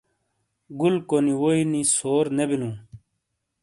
[0.79, 2.75] گُلکو نی ووئی نی سور نےبِلُوں۔